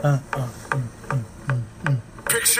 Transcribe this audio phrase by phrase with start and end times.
[0.00, 0.16] Picture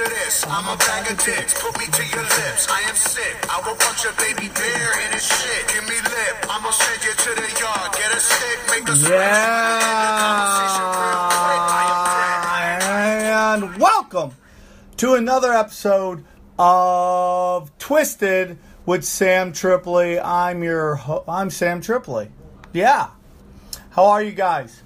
[0.04, 1.59] this, I'm a bag of dicks.
[1.59, 2.68] Put me to your lips.
[2.68, 3.34] I am sick.
[3.48, 5.68] I will punch a baby bear in his shit.
[5.68, 6.37] Give me lip.
[6.50, 7.92] I'm gonna send you to the yard.
[7.95, 8.95] Get a stick, make a
[12.82, 13.54] Yeah.
[13.54, 14.32] And welcome
[14.98, 16.25] to another episode
[16.59, 20.20] of Twisted with Sam Tripoli.
[20.20, 22.29] I'm your ho- I'm Sam Tripoli.
[22.75, 23.07] Yeah.
[23.93, 24.82] How are you guys?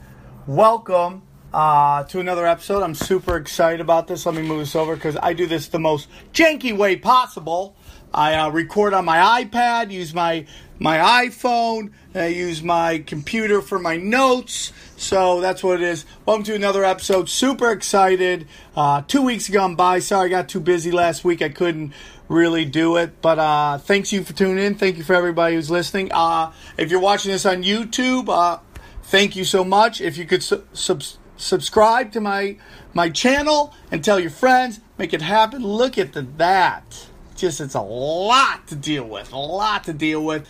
[0.46, 1.22] Welcome
[1.54, 2.82] uh, to another episode.
[2.82, 4.26] I'm super excited about this.
[4.26, 7.76] Let me move this over because I do this the most janky way possible.
[8.12, 10.46] I uh, record on my iPad, use my
[10.80, 14.72] my iPhone, I use my computer for my notes.
[14.96, 16.04] So that's what it is.
[16.26, 17.28] Welcome to another episode.
[17.28, 18.48] Super excited.
[18.76, 20.00] Uh, two weeks gone by.
[20.00, 21.40] Sorry, I got too busy last week.
[21.40, 21.92] I couldn't
[22.28, 23.22] really do it.
[23.22, 24.74] But uh, thanks you for tuning in.
[24.74, 26.10] Thank you for everybody who's listening.
[26.12, 28.58] Uh, if you're watching this on YouTube, uh,
[29.04, 30.00] thank you so much.
[30.00, 31.02] If you could su- sub-
[31.44, 32.56] subscribe to my
[32.94, 35.62] my channel and tell your friends, make it happen.
[35.64, 37.08] Look at the, that.
[37.36, 39.32] Just it's a lot to deal with.
[39.32, 40.48] A lot to deal with.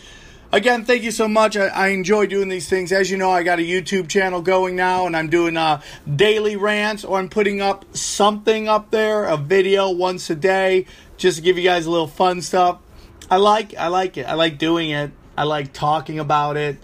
[0.51, 1.57] Again, thank you so much.
[1.57, 2.91] I, I enjoy doing these things.
[2.91, 5.81] As you know, I got a YouTube channel going now, and I'm doing uh,
[6.15, 10.85] daily rants, or I'm putting up something up there, a video once a day,
[11.17, 12.79] just to give you guys a little fun stuff.
[13.29, 14.27] I like, I like it.
[14.27, 15.11] I like doing it.
[15.35, 16.77] I like talking about it.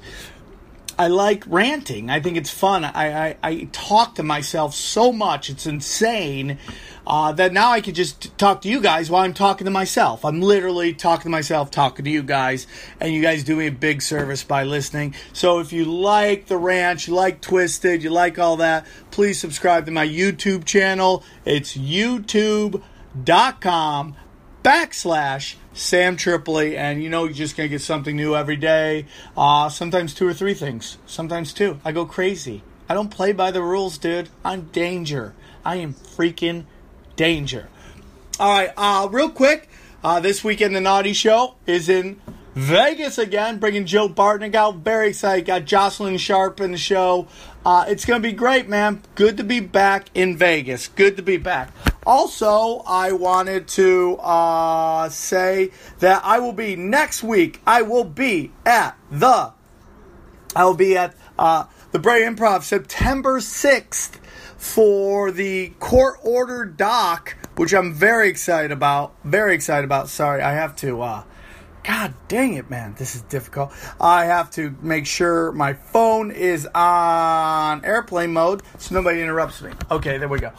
[1.02, 2.12] I like ranting.
[2.12, 2.86] I think it's fun.
[2.86, 5.50] I, I, I talk to myself so much.
[5.50, 6.60] It's insane
[7.08, 10.24] uh, that now I can just talk to you guys while I'm talking to myself.
[10.24, 12.68] I'm literally talking to myself, talking to you guys,
[13.00, 15.16] and you guys do me a big service by listening.
[15.34, 19.88] So if you like the ranch, you like Twisted, you like all that, please subscribe
[19.88, 21.24] to my YouTube channel.
[21.46, 22.84] It's youtube.com
[24.64, 29.06] backslash Sam Tripoli, and you know you're just gonna get something new every day.
[29.38, 31.80] Uh, sometimes two or three things, sometimes two.
[31.86, 32.64] I go crazy.
[32.90, 34.30] I don't play by the rules, dude.
[34.44, 35.34] I'm danger.
[35.64, 36.66] I am freaking
[37.16, 37.70] danger.
[38.40, 39.70] All right, uh, real quick.
[40.04, 42.20] Uh, this weekend, the Naughty Show is in
[42.56, 44.78] Vegas again, bringing Joe Bartnick out.
[44.78, 45.46] Very excited.
[45.46, 47.28] Got Jocelyn Sharp in the show.
[47.66, 49.04] Uh, it's going to be great, man.
[49.16, 50.88] Good to be back in Vegas.
[50.88, 51.72] Good to be back.
[52.06, 57.62] Also, I wanted to uh, say that I will be next week.
[57.66, 59.54] I will be at the.
[60.56, 64.20] I will be at uh, the Brea Improv September sixth
[64.58, 69.14] for the court order doc, which I'm very excited about.
[69.24, 70.10] Very excited about.
[70.10, 71.02] Sorry, I have to.
[71.02, 71.24] Uh,
[71.84, 72.94] God dang it, man.
[72.98, 73.72] This is difficult.
[74.00, 79.72] I have to make sure my phone is on airplane mode so nobody interrupts me.
[79.90, 80.52] Okay, there we go.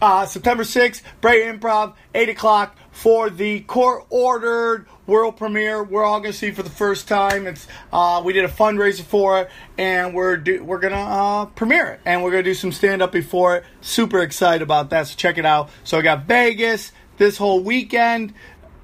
[0.00, 5.82] Uh, September 6th, Brea Improv, 8 o'clock for the court ordered world premiere.
[5.82, 7.46] We're all to see for the first time.
[7.46, 11.86] It's uh, We did a fundraiser for it, and we're do- we're to uh, premiere
[11.88, 12.00] it.
[12.06, 13.64] And we're to do some stand up before it.
[13.82, 15.68] Super excited about that, so check it out.
[15.84, 18.32] So I got Vegas this whole weekend.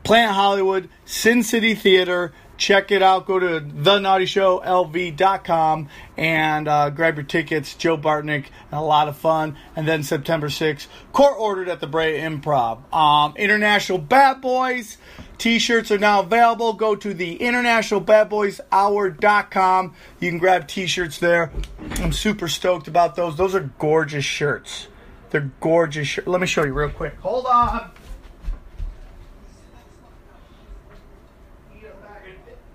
[0.05, 2.33] Planet Hollywood, Sin City Theater.
[2.57, 3.27] Check it out.
[3.27, 7.75] Go to thenaughtyshowlv.com and uh, grab your tickets.
[7.75, 9.57] Joe Bartnick, a lot of fun.
[9.75, 12.93] And then September 6th, court ordered at the Brea Improv.
[12.95, 14.97] Um, International Bad Boys.
[15.39, 16.73] T-shirts are now available.
[16.73, 19.95] Go to the internationalbadboyshour.com.
[20.19, 21.53] You can grab T-shirts there.
[21.97, 23.37] I'm super stoked about those.
[23.37, 24.89] Those are gorgeous shirts.
[25.31, 26.19] They're gorgeous.
[26.27, 27.17] Let me show you real quick.
[27.21, 27.91] Hold on.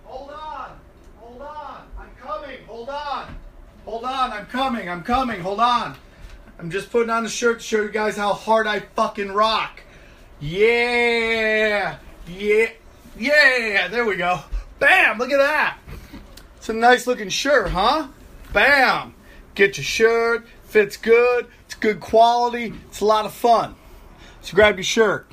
[0.06, 0.70] Hold on.
[1.20, 1.82] Hold on.
[1.98, 2.58] I'm coming.
[2.68, 3.36] Hold on.
[3.86, 4.32] Hold on.
[4.32, 4.90] I'm coming.
[4.90, 5.42] I'm coming.
[5.42, 5.96] Hold on.
[6.60, 9.82] I'm just putting on the shirt to show you guys how hard I fucking rock.
[10.40, 11.98] Yeah.
[12.28, 12.70] Yeah.
[13.18, 13.88] Yeah.
[13.88, 14.40] There we go.
[14.80, 15.18] Bam.
[15.18, 15.78] Look at that.
[16.58, 18.08] It's a nice looking shirt, huh?
[18.54, 19.16] Bam.
[19.56, 20.48] Get your shirt.
[20.64, 21.48] Fits good.
[21.66, 22.74] It's good quality.
[22.88, 23.76] It's a lot of fun.
[24.42, 25.32] So grab your shirt.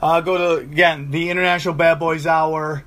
[0.00, 2.84] Uh, go to, again, the International Bad Boys Hour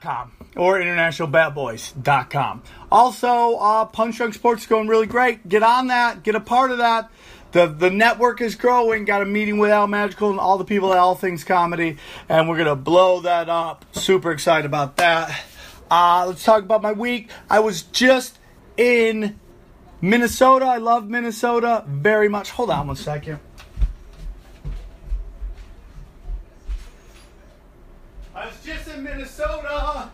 [0.00, 2.62] com or internationalbatboys.com.
[2.90, 5.48] Also, uh, Punch Drunk Sports is going really great.
[5.48, 6.22] Get on that.
[6.22, 7.10] Get a part of that.
[7.52, 9.06] The the network is growing.
[9.06, 11.96] Got a meeting with Al Madrigal and all the people at All Things Comedy,
[12.28, 13.86] and we're gonna blow that up.
[13.92, 15.44] Super excited about that.
[15.90, 17.30] Uh, let's talk about my week.
[17.48, 18.38] I was just
[18.76, 19.38] in
[20.02, 20.66] Minnesota.
[20.66, 22.50] I love Minnesota very much.
[22.50, 23.38] Hold on one second.
[28.34, 30.10] I was just in Minnesota.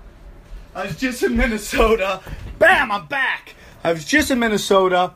[0.75, 2.21] I was just in Minnesota.
[2.59, 3.55] Bam, I'm back.
[3.85, 5.15] I was just in Minnesota,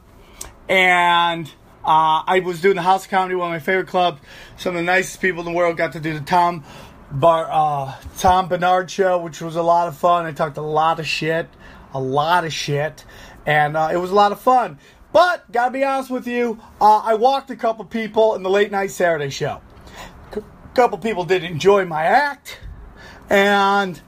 [0.68, 1.46] and
[1.84, 4.20] uh, I was doing the House Comedy, one of my favorite clubs.
[4.56, 6.62] Some of the nicest people in the world got to do the Tom
[7.10, 10.26] Bar, uh, Tom Barnard show, which was a lot of fun.
[10.26, 11.48] I talked a lot of shit,
[11.92, 13.04] a lot of shit,
[13.44, 14.78] and uh, it was a lot of fun.
[15.12, 18.70] But gotta be honest with you, uh, I walked a couple people in the late
[18.70, 19.60] night Saturday show.
[20.36, 20.42] A
[20.74, 22.60] couple people did enjoy my act,
[23.28, 24.00] and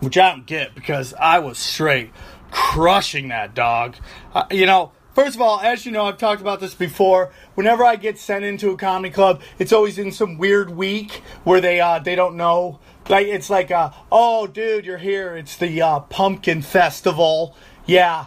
[0.00, 2.10] which I don't get because I was straight
[2.50, 3.96] crushing that dog.
[4.34, 7.30] Uh, you know, first of all, as you know, I've talked about this before.
[7.54, 11.60] Whenever I get sent into a comedy club, it's always in some weird week where
[11.60, 12.80] they uh, they don't know.
[13.08, 15.36] Like it's like, uh, oh, dude, you're here.
[15.36, 17.56] It's the uh, pumpkin festival.
[17.86, 18.26] Yeah,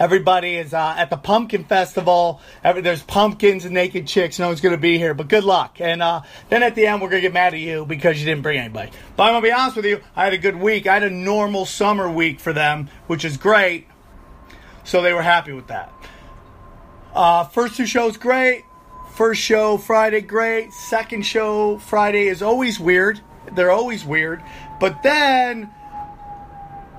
[0.00, 2.40] Everybody is uh, at the pumpkin festival.
[2.64, 4.38] Every, there's pumpkins and naked chicks.
[4.38, 5.76] No one's going to be here, but good luck.
[5.78, 8.24] And uh, then at the end, we're going to get mad at you because you
[8.24, 8.92] didn't bring anybody.
[9.14, 10.00] But I'm going to be honest with you.
[10.16, 10.86] I had a good week.
[10.86, 13.88] I had a normal summer week for them, which is great.
[14.84, 15.92] So they were happy with that.
[17.14, 18.64] Uh, first two shows, great.
[19.16, 20.72] First show Friday, great.
[20.72, 23.20] Second show Friday is always weird.
[23.52, 24.42] They're always weird.
[24.80, 25.68] But then,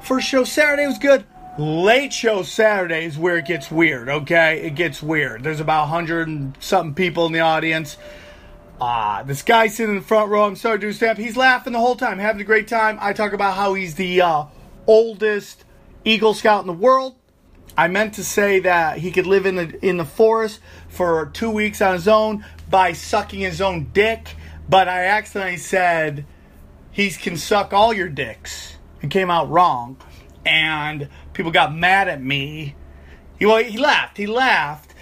[0.01, 1.25] first show Saturday was good.
[1.57, 4.61] Late show Saturday is where it gets weird, okay?
[4.61, 5.43] It gets weird.
[5.43, 7.97] There's about 100 and something people in the audience.
[8.79, 11.79] Ah, this guy sitting in the front row, I'm sorry to do He's laughing the
[11.79, 12.97] whole time, having a great time.
[13.01, 14.45] I talk about how he's the uh,
[14.87, 15.65] oldest
[16.05, 17.15] Eagle Scout in the world.
[17.77, 20.59] I meant to say that he could live in the in the forest
[20.89, 24.35] for two weeks on his own by sucking his own dick,
[24.69, 26.25] but I accidentally said
[26.91, 28.77] he can suck all your dicks.
[29.01, 29.97] It came out wrong,
[30.45, 31.09] and
[31.41, 32.75] people got mad at me.
[33.39, 34.17] He well, he laughed.
[34.17, 34.93] He laughed,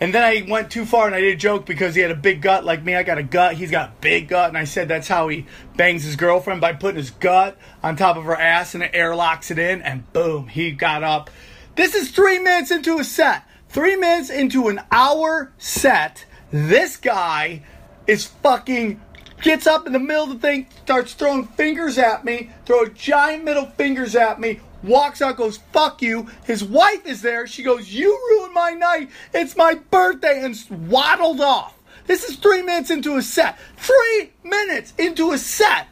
[0.00, 2.16] and then I went too far and I did a joke because he had a
[2.16, 2.94] big gut like me.
[2.94, 3.56] I got a gut.
[3.56, 5.44] He's got big gut, and I said that's how he
[5.76, 9.50] bangs his girlfriend by putting his gut on top of her ass and it airlocks
[9.50, 11.28] it in, and boom, he got up.
[11.76, 13.44] This is three minutes into a set.
[13.68, 16.24] Three minutes into an hour set.
[16.50, 17.64] This guy
[18.06, 18.98] is fucking
[19.42, 23.44] gets up in the middle of the thing, starts throwing fingers at me, throw giant
[23.44, 26.28] middle fingers at me, walks out, goes, fuck you.
[26.44, 27.46] His wife is there.
[27.46, 29.10] She goes, you ruined my night.
[29.32, 31.78] It's my birthday, and waddled off.
[32.06, 33.58] This is three minutes into a set.
[33.76, 35.86] Three minutes into a set.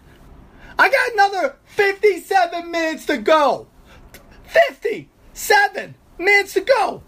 [0.78, 3.68] I got another 57 minutes to go.
[4.44, 7.02] 57 minutes to go.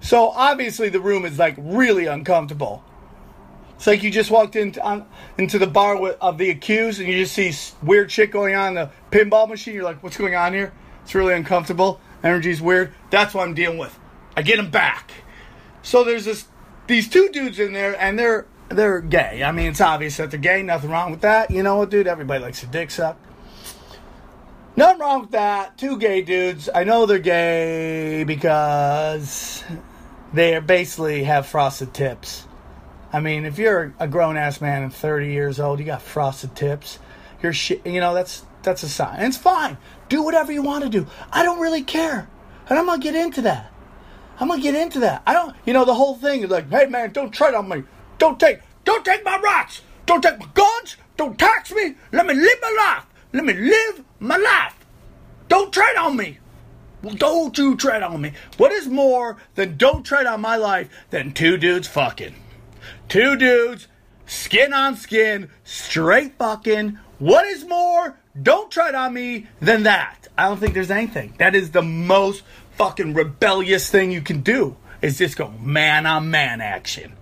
[0.00, 2.84] So obviously the room is like really uncomfortable.
[3.76, 5.06] It's like you just walked into on,
[5.38, 7.52] into the bar with, of the accused, and you just see
[7.82, 9.74] weird shit going on the pinball machine.
[9.74, 10.72] You're like, "What's going on here?"
[11.04, 12.00] It's really uncomfortable.
[12.24, 12.92] Energy's weird.
[13.10, 13.98] That's what I'm dealing with.
[14.36, 15.12] I get them back.
[15.82, 16.46] So there's this
[16.86, 19.44] these two dudes in there, and they're they're gay.
[19.44, 20.62] I mean, it's obvious that they're gay.
[20.62, 21.50] Nothing wrong with that.
[21.50, 22.06] You know what, dude?
[22.06, 23.18] Everybody likes a dick suck.
[24.74, 25.78] Nothing wrong with that.
[25.78, 26.68] Two gay dudes.
[26.74, 29.64] I know they're gay because
[30.32, 32.45] they basically have frosted tips.
[33.16, 36.54] I mean, if you're a grown ass man and 30 years old, you got frosted
[36.54, 36.98] tips.
[37.42, 37.80] You're shit.
[37.86, 39.16] You know that's that's a sign.
[39.16, 39.78] And it's fine.
[40.10, 41.06] Do whatever you want to do.
[41.32, 42.28] I don't really care,
[42.68, 43.72] and I'm gonna get into that.
[44.38, 45.22] I'm gonna get into that.
[45.26, 45.56] I don't.
[45.64, 47.84] You know the whole thing is like, hey man, don't tread on me.
[48.18, 48.60] Don't take.
[48.84, 49.80] Don't take my rights.
[50.04, 50.98] Don't take my guns.
[51.16, 51.94] Don't tax me.
[52.12, 53.06] Let me live my life.
[53.32, 54.76] Let me live my life.
[55.48, 56.38] Don't tread on me.
[57.14, 58.32] Don't you tread on me.
[58.58, 62.34] What is more than don't tread on my life than two dudes fucking?
[63.08, 63.88] Two dudes,
[64.26, 66.98] skin on skin, straight fucking.
[67.18, 70.28] What is more, don't tread on me than that?
[70.36, 71.34] I don't think there's anything.
[71.38, 72.42] That is the most
[72.72, 77.14] fucking rebellious thing you can do, is just go man on man action.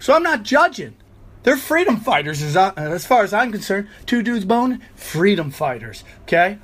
[0.00, 0.96] So I'm not judging.
[1.42, 3.88] They're freedom fighters, as, I, uh, as far as I'm concerned.
[4.06, 6.58] Two dudes bone, freedom fighters, okay?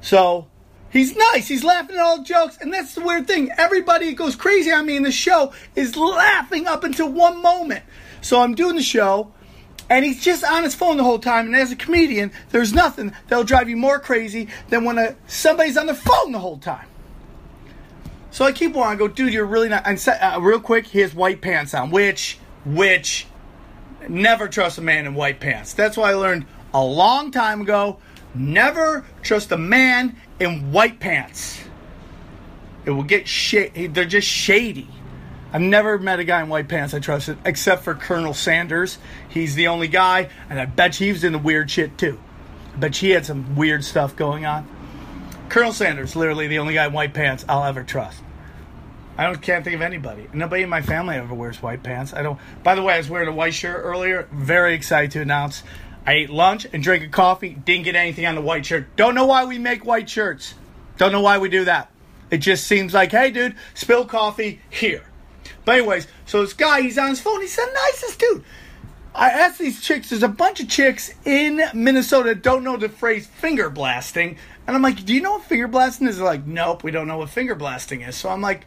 [0.00, 0.46] So
[0.90, 1.48] He's nice.
[1.48, 2.58] He's laughing at all jokes.
[2.60, 3.50] And that's the weird thing.
[3.56, 7.84] Everybody goes crazy on me in the show is laughing up until one moment.
[8.20, 9.32] So I'm doing the show,
[9.90, 11.46] and he's just on his phone the whole time.
[11.46, 15.76] And as a comedian, there's nothing that'll drive you more crazy than when a, somebody's
[15.76, 16.86] on their phone the whole time.
[18.30, 18.86] So I keep on.
[18.86, 19.86] I go, dude, you're really not.
[19.86, 23.26] And uh, real quick, he has white pants on, which, which,
[24.08, 25.74] never trust a man in white pants.
[25.74, 27.98] That's why I learned a long time ago.
[28.34, 31.60] Never trust a man in white pants.
[32.84, 33.86] It will get shady.
[33.86, 34.88] They're just shady.
[35.52, 38.98] I've never met a guy in white pants I trusted, except for Colonel Sanders.
[39.28, 42.20] He's the only guy, and I bet he was in the weird shit too.
[42.74, 44.68] I bet he had some weird stuff going on.
[45.48, 48.22] Colonel Sanders, literally the only guy in white pants I'll ever trust.
[49.16, 50.28] I don't can't think of anybody.
[50.32, 52.12] Nobody in my family ever wears white pants.
[52.12, 52.38] I don't.
[52.62, 54.28] By the way, I was wearing a white shirt earlier.
[54.30, 55.64] Very excited to announce
[56.08, 57.50] I ate lunch and drank a coffee.
[57.50, 58.96] Didn't get anything on the white shirt.
[58.96, 60.54] Don't know why we make white shirts.
[60.96, 61.90] Don't know why we do that.
[62.30, 65.04] It just seems like, hey, dude, spill coffee here.
[65.66, 67.42] But anyways, so this guy, he's on his phone.
[67.42, 68.42] He's the nicest dude.
[69.14, 70.08] I asked these chicks.
[70.08, 74.80] There's a bunch of chicks in Minnesota don't know the phrase finger blasting, and I'm
[74.80, 77.28] like, "Do you know what finger blasting is?" They're like, "Nope, we don't know what
[77.28, 78.64] finger blasting is." So I'm like,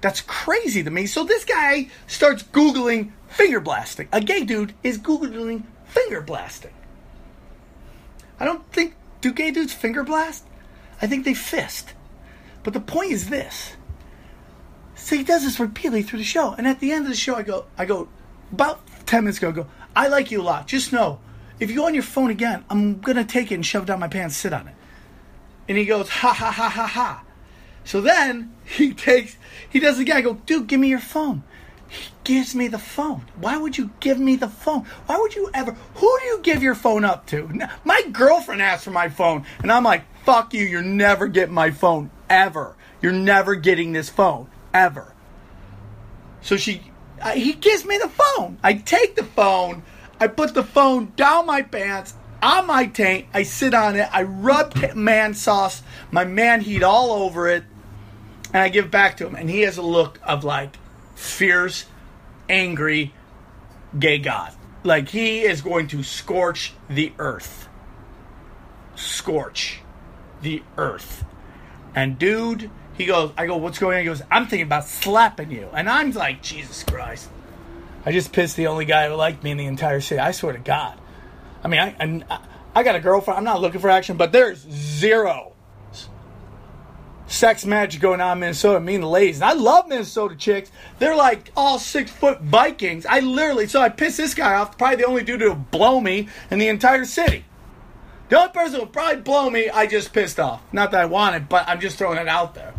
[0.00, 4.08] "That's crazy to me." So this guy starts googling finger blasting.
[4.10, 6.72] A gay dude is googling finger blasting.
[8.40, 10.44] I don't think do gay dudes finger blast.
[11.00, 11.94] I think they fist.
[12.62, 13.76] But the point is this.
[14.94, 17.34] So he does this repeatedly through the show, and at the end of the show,
[17.34, 18.08] I go, I go,
[18.52, 19.66] about ten minutes ago, I go,
[19.96, 20.66] I like you a lot.
[20.66, 21.20] Just know,
[21.58, 24.00] if you go on your phone again, I'm gonna take it and shove it down
[24.00, 24.74] my pants, sit on it.
[25.68, 27.24] And he goes, ha ha ha ha ha.
[27.84, 29.36] So then he takes,
[29.68, 30.18] he does it again.
[30.18, 31.42] I go, dude, give me your phone.
[31.90, 33.24] He gives me the phone.
[33.40, 34.86] Why would you give me the phone?
[35.06, 35.72] Why would you ever?
[35.72, 37.68] Who do you give your phone up to?
[37.84, 40.64] My girlfriend asked for my phone, and I'm like, fuck you.
[40.64, 42.76] You're never getting my phone ever.
[43.02, 45.12] You're never getting this phone ever.
[46.42, 46.82] So she,
[47.20, 48.58] uh, he gives me the phone.
[48.62, 49.82] I take the phone.
[50.20, 53.28] I put the phone down my pants on my tank.
[53.34, 54.08] I sit on it.
[54.12, 57.64] I rub man sauce, my man heat all over it,
[58.52, 59.34] and I give back to him.
[59.34, 60.76] And he has a look of like
[61.20, 61.84] fierce,
[62.48, 63.12] angry,
[63.96, 64.52] gay god.
[64.82, 67.68] Like he is going to scorch the earth.
[68.96, 69.80] Scorch
[70.40, 71.24] the earth.
[71.94, 74.00] And dude, he goes, I go, what's going on?
[74.00, 75.68] He goes, I'm thinking about slapping you.
[75.74, 77.28] And I'm like, Jesus Christ.
[78.06, 80.18] I just pissed the only guy who liked me in the entire city.
[80.18, 80.98] I swear to God.
[81.62, 81.94] I mean, I,
[82.30, 82.40] I,
[82.74, 83.36] I got a girlfriend.
[83.36, 85.49] I'm not looking for action, but there's zero
[87.30, 88.80] sex magic going on in Minnesota.
[88.80, 89.36] Me and the ladies.
[89.36, 90.70] And I love Minnesota chicks.
[90.98, 93.06] They're like all six foot Vikings.
[93.06, 94.76] I literally, so I pissed this guy off.
[94.76, 97.44] Probably the only dude to blow me in the entire city.
[98.28, 100.62] The only person who would probably blow me, I just pissed off.
[100.72, 102.74] Not that I wanted, but I'm just throwing it out there.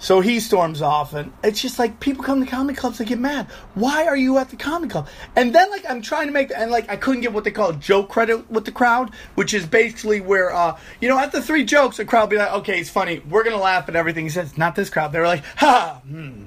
[0.00, 3.18] So he storms off, and it's just like people come to comedy clubs, they get
[3.18, 3.46] mad.
[3.74, 5.08] Why are you at the comedy club?
[5.36, 7.74] And then, like, I'm trying to make, and like, I couldn't get what they call
[7.74, 11.64] joke credit with the crowd, which is basically where, uh, you know, at the three
[11.66, 14.56] jokes, the crowd be like, okay, it's funny, we're gonna laugh at everything he says.
[14.56, 15.12] Not this crowd.
[15.12, 16.44] They were like, ha, hmm,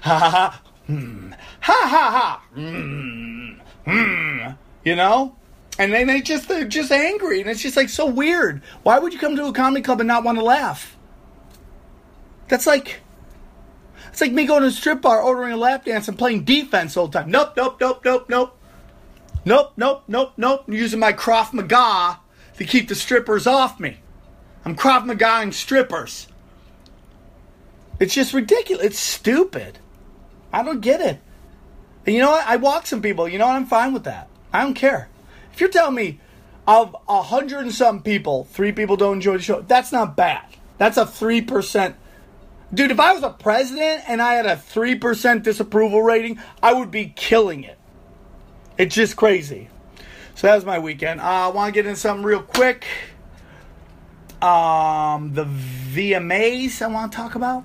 [0.00, 4.52] ha ha ha, hmm, ha ha ha, hmm, hmm,
[4.84, 5.34] you know.
[5.80, 8.62] And then they just they're just angry, and it's just like so weird.
[8.84, 10.93] Why would you come to a comedy club and not want to laugh?
[12.54, 13.00] That's like
[14.10, 16.96] it's like me going to a strip bar, ordering a lap dance, and playing defense
[16.96, 17.28] all the time.
[17.28, 18.56] Nope, nope, nope, nope, nope.
[19.44, 20.62] Nope, nope, nope, nope.
[20.68, 22.20] I'm using my Krav Maga
[22.56, 23.96] to keep the strippers off me.
[24.64, 26.28] I'm Krav Magaing strippers.
[27.98, 28.86] It's just ridiculous.
[28.86, 29.80] It's stupid.
[30.52, 31.18] I don't get it.
[32.06, 32.46] And you know what?
[32.46, 33.28] I walk some people.
[33.28, 33.56] You know what?
[33.56, 34.28] I'm fine with that.
[34.52, 35.08] I don't care.
[35.52, 36.20] If you're telling me
[36.68, 40.44] of a hundred and some people, three people don't enjoy the show, that's not bad.
[40.78, 41.96] That's a three percent
[42.74, 46.90] Dude, if I was a president and I had a 3% disapproval rating, I would
[46.90, 47.78] be killing it.
[48.76, 49.68] It's just crazy.
[50.34, 51.20] So that was my weekend.
[51.20, 52.84] Uh, I want to get into something real quick.
[54.42, 57.64] Um, the VMAs I want to talk about.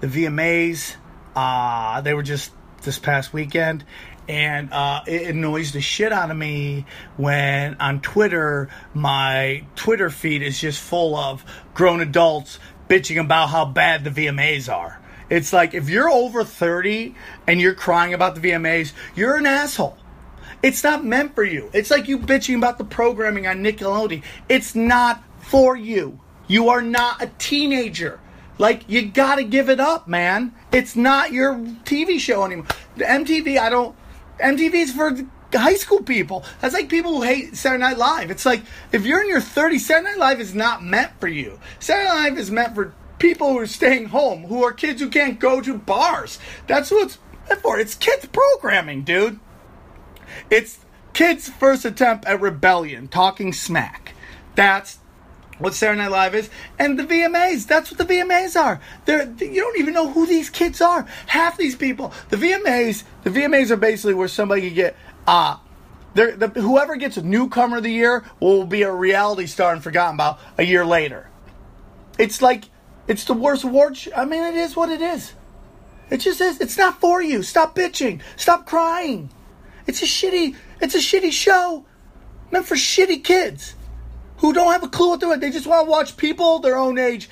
[0.00, 0.96] The VMAs,
[1.34, 3.84] uh, they were just this past weekend,
[4.28, 6.86] and uh, it annoys the shit out of me
[7.16, 12.58] when on Twitter my Twitter feed is just full of grown adults
[12.88, 15.00] bitching about how bad the VMAs are.
[15.30, 17.14] It's like if you're over 30
[17.46, 19.96] and you're crying about the VMAs, you're an asshole.
[20.62, 21.70] It's not meant for you.
[21.72, 24.22] It's like you bitching about the programming on Nickelodeon.
[24.48, 26.20] It's not for you.
[26.46, 28.20] You are not a teenager.
[28.58, 30.54] Like you got to give it up, man.
[30.70, 32.66] It's not your TV show anymore.
[32.96, 33.96] The MTV, I don't
[34.38, 35.16] MTV's for
[35.58, 36.44] high school people.
[36.60, 38.30] That's like people who hate Saturday Night Live.
[38.30, 41.58] It's like if you're in your 30s, Saturday Night Live is not meant for you.
[41.78, 45.08] Saturday Night Live is meant for people who are staying home, who are kids who
[45.08, 46.38] can't go to bars.
[46.66, 47.18] That's what it's
[47.48, 47.78] meant for.
[47.78, 49.38] It's kids programming, dude.
[50.50, 50.78] It's
[51.12, 54.14] kids' first attempt at rebellion, talking smack.
[54.54, 54.98] That's
[55.58, 57.66] what Saturday Night Live is, and the VMAs.
[57.66, 58.80] That's what the VMAs are.
[59.04, 61.06] They're, you don't even know who these kids are.
[61.26, 62.12] Half these people.
[62.30, 63.04] The VMAs.
[63.22, 65.56] The VMAs are basically where somebody can get uh,
[66.14, 70.14] the, whoever gets a newcomer of the year will be a reality star and forgotten
[70.14, 71.28] about a year later.
[72.18, 72.64] It's like
[73.08, 73.96] it's the worst award.
[73.96, 75.32] Sh- I mean, it is what it is.
[76.10, 76.60] It just is.
[76.60, 77.42] It's not for you.
[77.42, 78.20] Stop bitching.
[78.36, 79.30] Stop crying.
[79.86, 80.56] It's a shitty.
[80.80, 81.86] It's a shitty show
[82.50, 83.74] meant for shitty kids
[84.38, 85.40] who don't have a clue what they're doing.
[85.40, 87.30] They just want to watch people their own age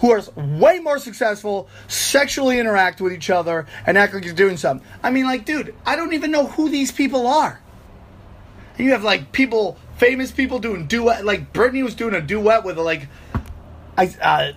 [0.00, 4.56] who are way more successful sexually interact with each other and act like you're doing
[4.56, 4.86] something.
[5.02, 7.60] I mean, like, dude, I don't even know who these people are.
[8.78, 11.24] And you have like people, famous people doing duet.
[11.24, 13.08] Like Britney was doing a duet with like,
[13.98, 14.52] I uh,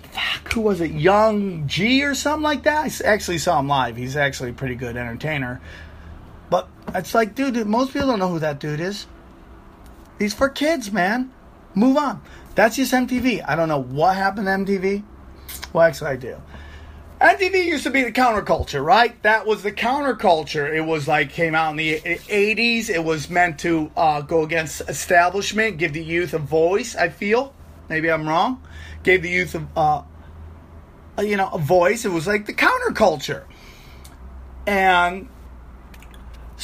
[0.54, 3.02] who was it, Young G or something like that.
[3.02, 3.96] I actually saw him live.
[3.96, 5.60] He's actually a pretty good entertainer.
[6.48, 9.06] But it's like, dude, most people don't know who that dude is.
[10.18, 11.32] He's for kids, man.
[11.74, 12.22] Move on.
[12.54, 13.44] That's just MTV.
[13.46, 15.02] I don't know what happened to MTV.
[15.72, 16.36] Well, actually, I do.
[17.20, 19.20] MTV used to be the counterculture, right?
[19.22, 20.70] That was the counterculture.
[20.70, 22.90] It was like came out in the 80s.
[22.90, 26.96] It was meant to uh, go against establishment, give the youth a voice.
[26.96, 27.54] I feel
[27.88, 28.62] maybe I'm wrong.
[29.04, 30.02] Gave the youth a, uh,
[31.16, 32.04] a you know a voice.
[32.04, 33.44] It was like the counterculture,
[34.66, 35.28] and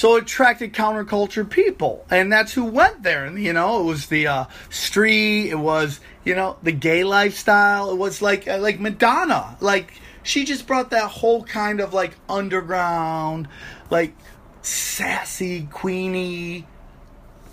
[0.00, 3.26] so it attracted counterculture people, and that's who went there.
[3.26, 5.50] And you know, it was the uh, street.
[5.50, 7.90] It was you know the gay lifestyle.
[7.90, 9.92] It was like uh, like Madonna, like
[10.22, 13.46] she just brought that whole kind of like underground,
[13.90, 14.14] like
[14.62, 16.66] sassy, queenie,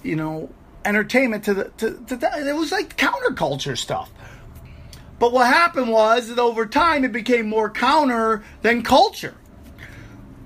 [0.01, 0.50] you know,
[0.86, 4.10] entertainment to the to, to the, it was like counterculture stuff.
[5.20, 9.36] But what happened was that over time it became more counter than culture.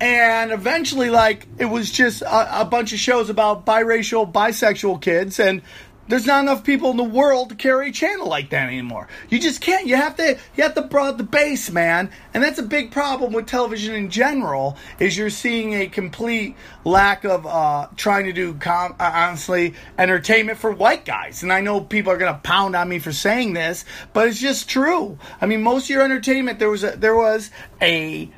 [0.02, 5.40] And eventually, like, it was just a, a bunch of shows about biracial, bisexual kids,
[5.40, 5.62] and
[6.08, 9.08] there's not enough people in the world to carry a channel like that anymore.
[9.30, 9.86] You just can't.
[9.86, 10.40] You have to.
[10.58, 12.10] You have to broaden the base, man.
[12.34, 14.76] And that's a big problem with television in general.
[15.00, 20.58] Is you're seeing a complete lack of uh, trying to do com- uh, honestly entertainment
[20.58, 21.44] for white guys.
[21.44, 24.68] And I know people are gonna pound on me for saying this, but it's just
[24.68, 25.20] true.
[25.40, 28.32] I mean, most of your entertainment there was a, there was a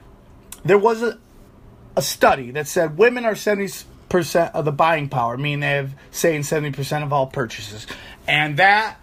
[0.65, 1.17] there was a
[1.95, 5.95] a study that said women are 70 percent of the buying power, meaning they have
[6.11, 7.87] saying seventy percent of all purchases,
[8.27, 8.95] and that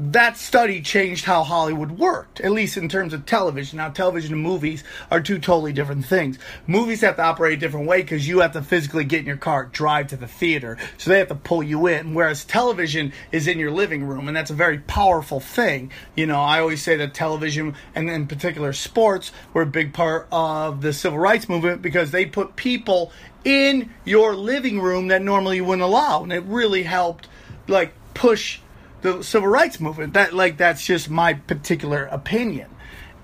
[0.00, 3.78] that study changed how Hollywood worked, at least in terms of television.
[3.78, 6.38] Now, television and movies are two totally different things.
[6.68, 9.36] Movies have to operate a different way because you have to physically get in your
[9.36, 12.14] car, drive to the theater, so they have to pull you in.
[12.14, 15.90] Whereas television is in your living room, and that's a very powerful thing.
[16.14, 20.28] You know, I always say that television, and in particular sports, were a big part
[20.30, 23.12] of the civil rights movement because they put people
[23.44, 27.28] in your living room that normally you wouldn't allow, and it really helped,
[27.66, 28.60] like, push
[29.02, 30.14] the civil rights movement.
[30.14, 32.68] That like that's just my particular opinion,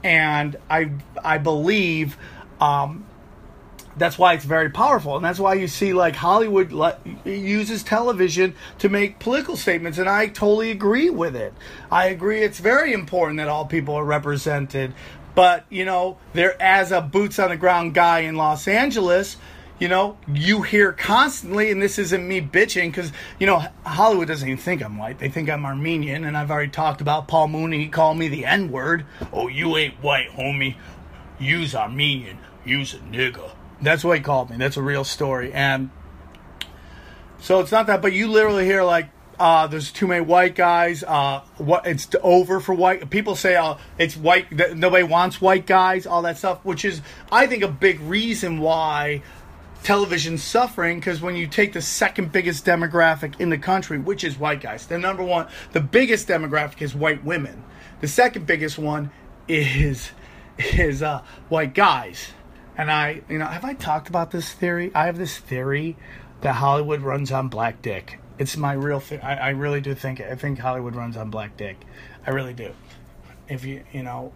[0.03, 0.91] and I
[1.23, 2.17] I believe
[2.61, 3.07] um,
[3.97, 8.55] that's why it's very powerful, and that's why you see like Hollywood le- uses television
[8.79, 11.55] to make political statements, and I totally agree with it.
[11.91, 14.95] I agree it's very important that all people are represented,
[15.35, 19.37] but you know, there as a boots on the ground guy in Los Angeles
[19.85, 24.49] you know, you hear constantly, and this isn't me bitching because, you know, Hollywood doesn't
[24.49, 25.19] even think I'm white.
[25.19, 27.81] They think I'm Armenian, and I've already talked about Paul Mooney.
[27.81, 29.05] He called me the N word.
[29.31, 30.77] Oh, you ain't white, homie.
[31.39, 32.39] You's Armenian.
[32.65, 33.51] You's a nigga.
[33.83, 34.57] That's what he called me.
[34.57, 35.53] That's a real story.
[35.53, 35.91] And
[37.39, 41.05] so it's not that, but you literally hear, like, uh, there's too many white guys.
[41.05, 44.51] Uh, what it's over for white people say uh, it's white.
[44.75, 46.07] Nobody wants white guys.
[46.07, 49.23] All that stuff, which is I think a big reason why
[49.85, 54.39] television suffering because when you take the second biggest demographic in the country, which is
[54.39, 57.63] white guys, the number one, the biggest demographic is white women.
[58.01, 59.11] The second biggest one
[59.47, 60.11] is
[60.59, 62.33] is uh, white guys.
[62.77, 64.91] And I, you know, have I talked about this theory?
[64.95, 65.97] I have this theory
[66.41, 68.19] that Hollywood runs on black dick.
[68.37, 69.21] It's my real thing.
[69.21, 70.21] I, really do think.
[70.21, 71.77] I think Hollywood runs on black dick.
[72.27, 72.73] I really do.
[73.49, 74.33] If you, you know,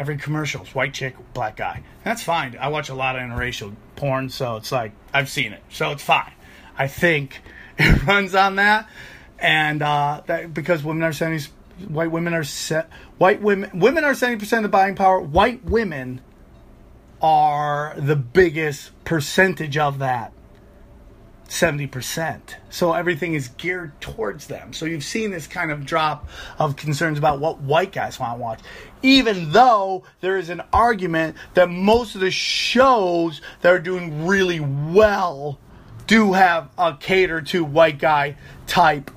[0.00, 1.82] every commercial is white chick, black guy.
[2.04, 2.56] That's fine.
[2.58, 6.02] I watch a lot of interracial porn, so it's like I've seen it, so it's
[6.02, 6.32] fine.
[6.76, 7.42] I think
[7.78, 8.88] it runs on that,
[9.38, 11.44] and uh, that because women are seventy,
[11.86, 15.20] white women are set, white women women are seventy percent of the buying power.
[15.20, 16.22] White women
[17.20, 20.32] are the biggest percentage of that.
[21.50, 22.40] 70%.
[22.70, 24.72] So everything is geared towards them.
[24.72, 26.28] So you've seen this kind of drop
[26.60, 28.60] of concerns about what white guys want to watch.
[29.02, 34.60] Even though there is an argument that most of the shows that are doing really
[34.60, 35.58] well
[36.06, 38.36] do have a cater to white guy
[38.68, 39.10] type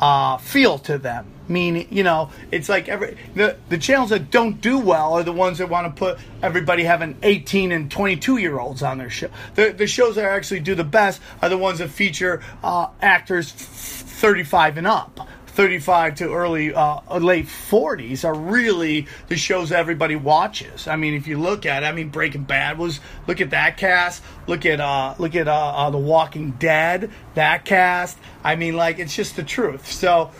[0.00, 1.33] uh, feel to them.
[1.46, 5.32] Meaning, you know, it's like every the the channels that don't do well are the
[5.32, 9.28] ones that want to put everybody having 18 and 22 year olds on their show.
[9.54, 13.52] The the shows that actually do the best are the ones that feature uh, actors
[13.52, 15.28] 35 and up.
[15.54, 20.88] 35 to early uh, late 40s are really the shows everybody watches.
[20.88, 23.76] I mean, if you look at, it, I mean, Breaking Bad was look at that
[23.76, 24.22] cast.
[24.48, 28.18] Look at uh, look at uh, uh, The Walking Dead, that cast.
[28.42, 29.92] I mean, like it's just the truth.
[29.92, 30.32] So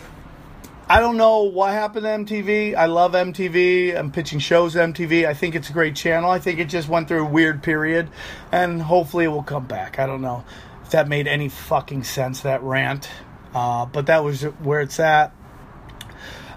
[0.86, 2.74] I don't know what happened to MTV.
[2.74, 3.96] I love MTV.
[3.96, 5.26] I'm pitching shows at MTV.
[5.26, 6.30] I think it's a great channel.
[6.30, 8.10] I think it just went through a weird period,
[8.52, 9.98] and hopefully it will come back.
[9.98, 10.44] I don't know
[10.82, 13.08] if that made any fucking sense, that rant.
[13.54, 15.32] Uh, but that was where it's at.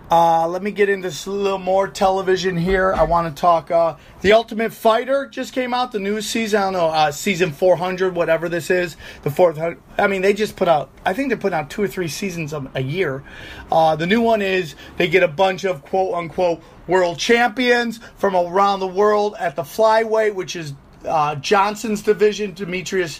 [0.10, 2.94] Uh, let me get into a little more television here.
[2.94, 3.70] I want to talk.
[3.70, 6.62] Uh, the Ultimate Fighter just came out, the new season.
[6.62, 8.96] I don't know, uh, season 400, whatever this is.
[9.24, 9.60] The fourth.
[9.98, 10.92] I mean, they just put out.
[11.06, 13.22] I think they're putting out two or three seasons a, a year.
[13.70, 18.34] Uh, the new one is they get a bunch of quote unquote world champions from
[18.34, 20.74] around the world at the flyweight, which is
[21.06, 22.54] uh, Johnson's division.
[22.54, 23.20] Demetrius.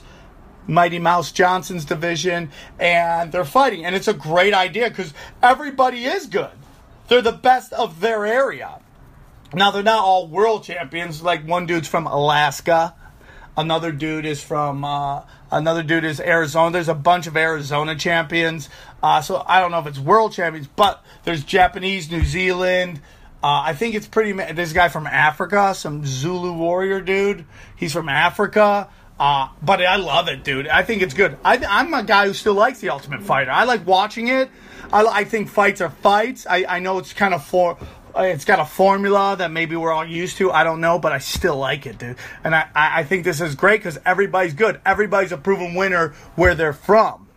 [0.70, 3.86] Mighty Mouse Johnson's division, and they're fighting.
[3.86, 6.52] And it's a great idea because everybody is good.
[7.08, 8.80] They're the best of their area.
[9.54, 11.22] Now they're not all world champions.
[11.22, 12.94] Like one dude's from Alaska,
[13.56, 16.72] another dude is from uh, another dude is Arizona.
[16.72, 18.70] There's a bunch of Arizona champions.
[19.02, 23.02] Uh, so I don't know if it's world champions, but there's Japanese, New Zealand.
[23.44, 24.34] Uh, I think it's pretty.
[24.54, 27.46] This guy from Africa, some Zulu warrior dude.
[27.76, 28.90] He's from Africa.
[29.20, 30.68] Uh, but I love it, dude.
[30.68, 31.38] I think it's good.
[31.44, 33.52] I, am a guy who still likes the Ultimate Fighter.
[33.52, 34.50] I like watching it.
[34.94, 36.46] I, I think fights are fights.
[36.48, 37.78] I, I know it's kind of for.
[38.16, 40.52] It's got a formula that maybe we're all used to.
[40.52, 42.18] I don't know, but I still like it, dude.
[42.44, 44.82] And I, I think this is great because everybody's good.
[44.86, 47.28] Everybody's a proven winner where they're from.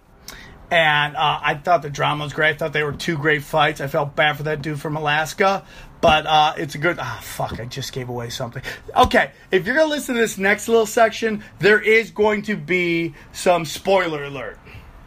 [0.71, 2.51] And uh, I thought the drama was great.
[2.51, 3.81] I thought they were two great fights.
[3.81, 5.65] I felt bad for that dude from Alaska,
[6.01, 6.97] but uh, it's a good.
[6.99, 7.61] Ah, oh, fuck!
[7.61, 8.63] I just gave away something.
[8.97, 13.15] Okay, if you're gonna listen to this next little section, there is going to be
[13.33, 14.59] some spoiler alert.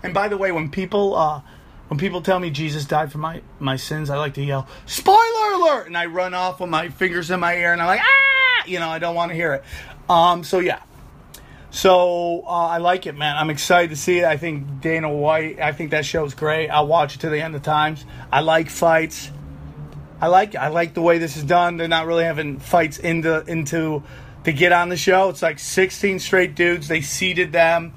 [0.03, 1.41] And by the way, when people uh,
[1.88, 5.53] when people tell me Jesus died for my my sins, I like to yell "spoiler
[5.53, 8.65] alert" and I run off with my fingers in my ear and I'm like ah,
[8.65, 9.63] you know, I don't want to hear it.
[10.10, 10.82] Um, so yeah.
[11.71, 13.36] So uh, I like it, man.
[13.36, 14.25] I'm excited to see it.
[14.25, 15.60] I think Dana White.
[15.60, 16.69] I think that show's great.
[16.69, 18.06] I'll watch it to the end of times.
[18.32, 19.32] I like fights.
[20.23, 21.75] I like I like the way this is done.
[21.75, 24.03] They're not really having fights into into
[24.45, 25.27] to get on the show.
[25.27, 26.88] It's like 16 straight dudes.
[26.88, 27.93] They seeded them.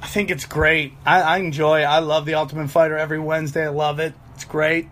[0.00, 0.94] I think it's great.
[1.04, 1.82] I, I enjoy.
[1.82, 1.84] It.
[1.84, 3.66] I love the Ultimate Fighter every Wednesday.
[3.66, 4.14] I love it.
[4.36, 4.88] It's great.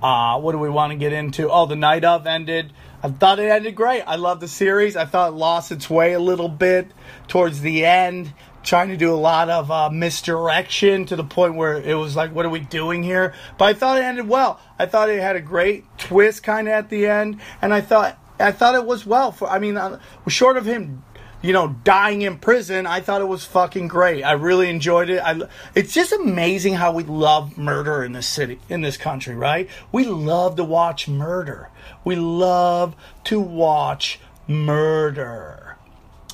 [0.00, 1.50] Uh, what do we want to get into?
[1.50, 2.72] Oh, the night of ended.
[3.02, 4.02] I thought it ended great.
[4.02, 4.94] I love the series.
[4.94, 6.92] I thought it lost its way a little bit
[7.26, 8.32] towards the end
[8.62, 12.34] trying to do a lot of uh, misdirection to the point where it was like,
[12.34, 13.34] what are we doing here?
[13.58, 14.60] But I thought it ended well.
[14.78, 18.18] I thought it had a great twist kind of at the end, and I thought
[18.38, 19.32] I thought it was well.
[19.32, 21.04] For I mean, uh, short of him,
[21.42, 24.22] you know, dying in prison, I thought it was fucking great.
[24.22, 25.20] I really enjoyed it.
[25.22, 25.40] I,
[25.74, 29.68] it's just amazing how we love murder in this city, in this country, right?
[29.90, 31.70] We love to watch murder.
[32.04, 32.94] We love
[33.24, 35.76] to watch murder.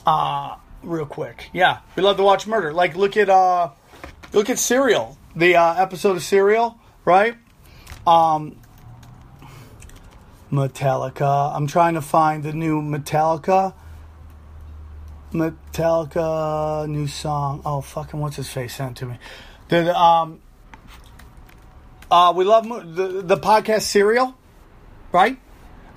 [0.04, 1.50] Uh, real quick.
[1.52, 2.72] Yeah, we love to watch murder.
[2.72, 3.70] Like look at uh,
[4.32, 7.36] look at Serial, the uh, episode of Serial, right?
[8.06, 8.56] Um,
[10.50, 11.54] Metallica.
[11.54, 13.74] I'm trying to find the new Metallica.
[15.32, 17.62] Metallica new song.
[17.64, 19.18] Oh fucking what's his face sent to me?
[19.68, 20.40] The um.
[22.08, 24.36] Uh, we love the the podcast Serial,
[25.10, 25.36] right?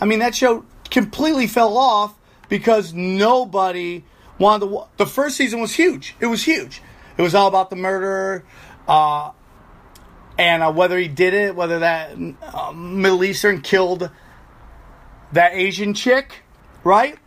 [0.01, 2.15] I mean that show completely fell off
[2.49, 4.03] because nobody
[4.39, 6.15] one of the the first season was huge.
[6.19, 6.81] It was huge.
[7.17, 8.45] It was all about the murder,
[8.87, 9.31] uh,
[10.37, 14.09] and uh, whether he did it, whether that uh, Middle Eastern killed
[15.33, 16.41] that Asian chick,
[16.83, 17.19] right?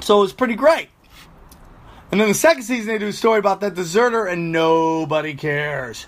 [0.00, 0.88] So it was pretty great.
[2.12, 6.06] And then the second season, they do a story about that deserter, and nobody cares.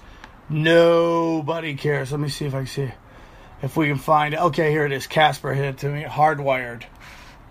[0.49, 2.11] Nobody cares.
[2.13, 2.93] Let me see if I can see
[3.63, 4.41] if we can find it.
[4.41, 5.07] Okay, here it is.
[5.07, 6.05] Casper hit it to me.
[6.05, 6.85] Hardwired.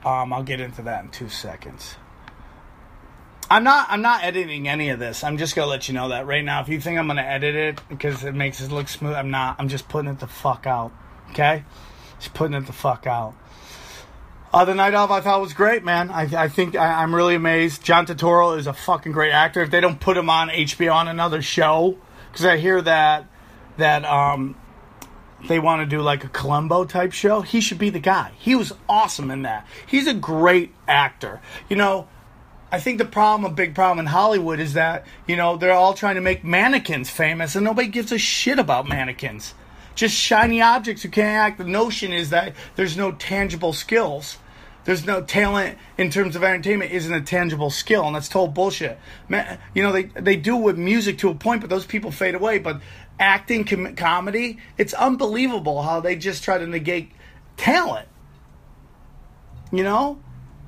[0.04, 1.96] Um, I'll get into that in two seconds.
[3.52, 3.88] I'm not.
[3.90, 5.26] I'm not editing any of this.
[5.26, 6.62] I'm just gonna let you know that right now.
[6.62, 9.58] If you think I'm gonna edit it because it makes it look smooth, I'm not.
[9.60, 10.94] I'm just putting it the fuck out.
[11.32, 11.66] Okay,
[12.18, 13.34] just putting it the fuck out.
[14.54, 16.12] Uh, the night of I thought was great, man.
[16.12, 17.84] I, I think I, am really amazed.
[17.84, 19.62] John Turturro is a fucking great actor.
[19.62, 21.98] If they don't put him on HBO on another show,
[22.32, 23.26] because I hear that
[23.76, 24.56] that um
[25.50, 28.32] they want to do like a Columbo type show, he should be the guy.
[28.38, 29.68] He was awesome in that.
[29.86, 31.42] He's a great actor.
[31.68, 32.08] You know,
[32.72, 35.94] I think the problem, a big problem in Hollywood, is that you know they're all
[35.94, 39.54] trying to make mannequins famous, and nobody gives a shit about mannequins.
[39.94, 41.58] Just shiny objects who can't act.
[41.58, 44.38] The notion is that there's no tangible skills.
[44.84, 48.98] There's no talent in terms of entertainment isn't a tangible skill, and that's total bullshit.
[49.28, 52.36] Man, you know they they do with music to a point, but those people fade
[52.36, 52.58] away.
[52.58, 52.82] But
[53.20, 57.12] acting, com- comedy, it's unbelievable how they just try to negate
[57.58, 58.08] talent.
[59.72, 60.20] You know,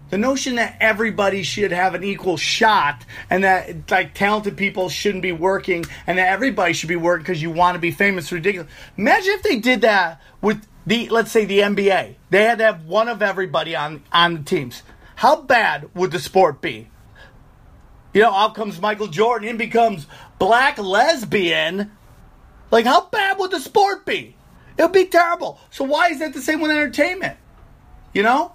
[0.09, 5.23] the notion that everybody should have an equal shot and that like talented people shouldn't
[5.23, 8.71] be working and that everybody should be working because you want to be famous ridiculous.
[8.97, 12.15] Imagine if they did that with the let's say the NBA.
[12.29, 14.83] They had to have one of everybody on on the teams.
[15.15, 16.89] How bad would the sport be?
[18.13, 20.05] You know, out comes Michael Jordan and becomes
[20.37, 21.91] black lesbian.
[22.69, 24.35] Like how bad would the sport be?
[24.77, 25.59] It would be terrible.
[25.71, 27.37] So why is that the same with entertainment?
[28.13, 28.53] You know?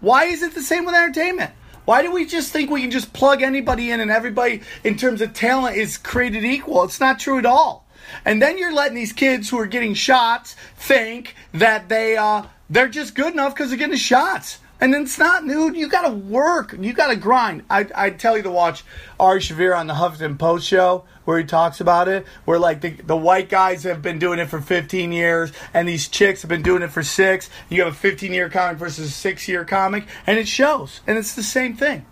[0.00, 1.52] Why is it the same with entertainment?
[1.84, 5.20] Why do we just think we can just plug anybody in and everybody in terms
[5.20, 6.84] of talent is created equal?
[6.84, 7.86] It's not true at all.
[8.24, 12.88] And then you're letting these kids who are getting shots think that they uh, they're
[12.88, 14.58] just good enough because they're getting shots.
[14.80, 15.76] And it's not, dude.
[15.76, 16.74] You got to work.
[16.78, 17.64] You got to grind.
[17.68, 18.82] I I tell you to watch
[19.18, 22.26] Ari Shaffir on the Huffington Post show where he talks about it.
[22.46, 26.08] Where like the the white guys have been doing it for 15 years, and these
[26.08, 27.50] chicks have been doing it for six.
[27.68, 31.00] You have a 15 year comic versus a six year comic, and it shows.
[31.06, 32.06] And it's the same thing.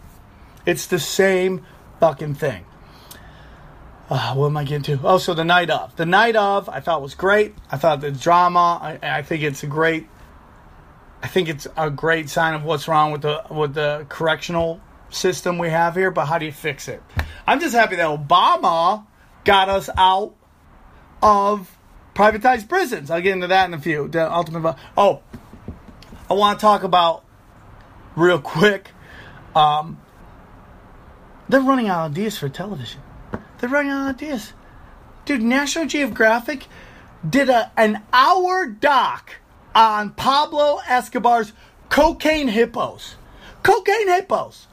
[0.66, 1.64] It's the same
[2.00, 2.66] fucking thing.
[4.10, 5.00] Uh, what am I getting to?
[5.06, 5.94] Oh, so the night of.
[5.96, 7.54] The night of, I thought was great.
[7.70, 8.78] I thought the drama.
[8.80, 10.06] I, I think it's a great.
[11.22, 15.58] I think it's a great sign of what's wrong with the with the correctional system
[15.58, 16.10] we have here.
[16.10, 17.02] But how do you fix it?
[17.46, 19.06] I'm just happy that Obama
[19.44, 20.34] got us out
[21.22, 21.76] of
[22.14, 23.10] privatized prisons.
[23.10, 24.08] I'll get into that in a few.
[24.08, 24.76] The ultimate.
[24.96, 25.22] Oh,
[26.30, 27.24] I want to talk about
[28.14, 28.92] real quick.
[29.56, 30.00] Um,
[31.48, 33.00] they're running out of ideas for television.
[33.58, 34.52] They're running out of ideas.
[35.24, 36.66] Dude, National Geographic
[37.28, 39.36] did a an hour doc
[39.74, 41.52] on Pablo Escobar's
[41.88, 43.16] cocaine hippos.
[43.62, 44.66] Cocaine hippos.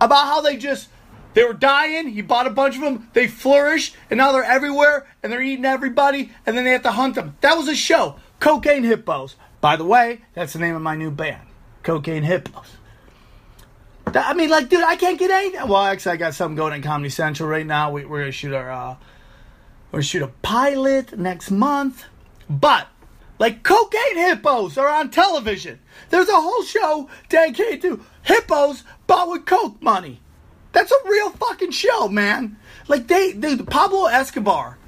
[0.00, 0.88] About how they just
[1.34, 5.06] they were dying, he bought a bunch of them, they flourished, and now they're everywhere
[5.22, 7.36] and they're eating everybody, and then they have to hunt them.
[7.40, 8.16] That was a show.
[8.38, 9.36] Cocaine hippos.
[9.60, 11.42] By the way, that's the name of my new band.
[11.82, 12.76] Cocaine hippos.
[14.06, 15.66] I mean, like, dude, I can't get anything.
[15.66, 17.90] Well, actually, I got something going in Comedy Central right now.
[17.90, 18.96] We, are gonna shoot our, uh,
[19.90, 22.04] we're gonna shoot a pilot next month.
[22.48, 22.88] But,
[23.38, 25.80] like, cocaine hippos are on television.
[26.10, 30.20] There's a whole show dedicated to hippos bought with coke money.
[30.72, 32.56] That's a real fucking show, man.
[32.88, 34.78] Like, they, dude, Pablo Escobar.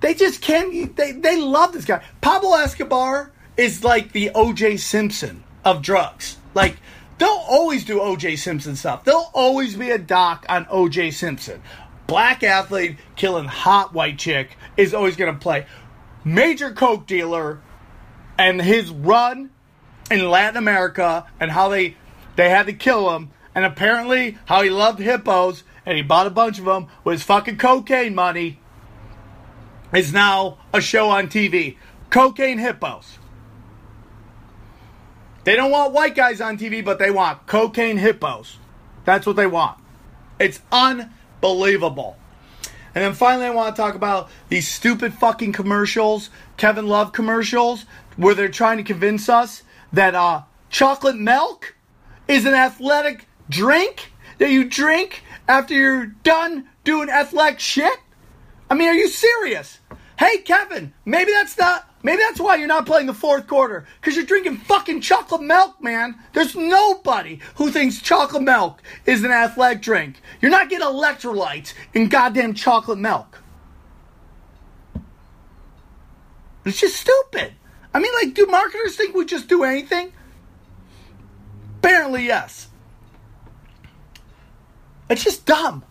[0.00, 0.96] They just can't.
[0.96, 2.02] They they love this guy.
[2.20, 4.78] Pablo Escobar is like the O.J.
[4.78, 6.38] Simpson of drugs.
[6.54, 6.78] Like
[7.22, 9.04] They'll always do OJ Simpson stuff.
[9.04, 11.62] There'll always be a doc on OJ Simpson.
[12.08, 15.66] Black athlete killing hot white chick is always to play.
[16.24, 17.60] Major coke dealer
[18.38, 19.50] and his run
[20.10, 21.96] in Latin America and how they
[22.36, 26.30] they had to kill him and apparently how he loved hippos and he bought a
[26.30, 28.58] bunch of them with his fucking cocaine money
[29.92, 31.76] is now a show on TV.
[32.08, 33.18] Cocaine hippos.
[35.44, 38.58] They don't want white guys on TV, but they want cocaine hippos.
[39.04, 39.78] That's what they want.
[40.38, 42.16] It's unbelievable.
[42.94, 47.86] And then finally, I want to talk about these stupid fucking commercials, Kevin Love commercials,
[48.16, 51.74] where they're trying to convince us that uh, chocolate milk
[52.28, 57.98] is an athletic drink that you drink after you're done doing athletic shit.
[58.68, 59.80] I mean, are you serious?
[60.18, 63.86] Hey, Kevin, maybe that's not Maybe that's why you're not playing the fourth quarter.
[64.00, 66.16] Because you're drinking fucking chocolate milk, man.
[66.32, 70.20] There's nobody who thinks chocolate milk is an athletic drink.
[70.40, 73.40] You're not getting electrolytes in goddamn chocolate milk.
[76.64, 77.52] It's just stupid.
[77.94, 80.12] I mean, like, do marketers think we just do anything?
[81.78, 82.68] Apparently, yes.
[85.10, 85.84] It's just dumb.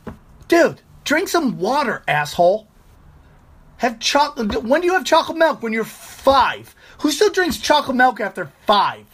[0.47, 2.67] Dude, drink some water, asshole.
[3.81, 4.63] Have chocolate.
[4.63, 5.63] When do you have chocolate milk?
[5.63, 6.75] When you're five.
[6.99, 9.07] Who still drinks chocolate milk after five?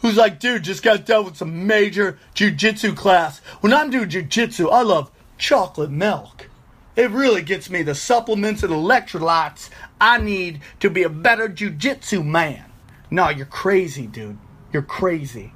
[0.00, 3.40] Who's like, dude, just got done with some major jujitsu class.
[3.60, 6.48] When I'm doing jujitsu, I love chocolate milk.
[6.96, 9.68] It really gets me the supplements and electrolytes
[10.00, 12.64] I need to be a better jujitsu man.
[13.10, 14.38] No, you're crazy, dude.
[14.72, 15.52] You're crazy.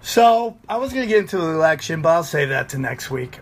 [0.00, 3.10] So, I was going to get into the election, but I'll save that to next
[3.10, 3.40] week.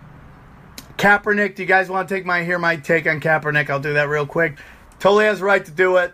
[1.01, 3.71] Kaepernick, do you guys want to take my hear my take on Kaepernick?
[3.71, 4.59] I'll do that real quick.
[4.99, 6.13] Totally has the right to do it.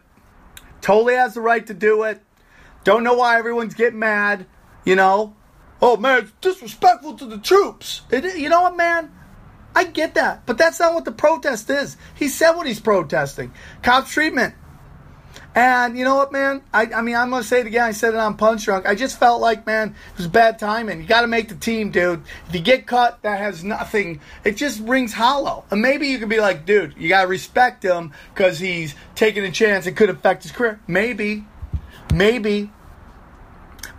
[0.80, 2.22] Totally has the right to do it.
[2.84, 4.46] Don't know why everyone's getting mad.
[4.84, 5.34] You know,
[5.82, 8.02] oh man, it's disrespectful to the troops.
[8.12, 9.10] It, you know what, man?
[9.74, 11.96] I get that, but that's not what the protest is.
[12.14, 14.54] He said what he's protesting: cops treatment.
[15.56, 16.60] And you know what, man?
[16.74, 17.84] I, I mean, I'm going to say it again.
[17.84, 18.84] I said it on Punch Drunk.
[18.84, 21.00] I just felt like, man, it was bad timing.
[21.00, 22.22] You got to make the team, dude.
[22.46, 24.20] If you get cut, that has nothing.
[24.44, 25.64] It just rings hollow.
[25.70, 29.44] And maybe you could be like, dude, you got to respect him because he's taking
[29.44, 29.86] a chance.
[29.86, 30.78] It could affect his career.
[30.86, 31.46] Maybe.
[32.12, 32.70] Maybe.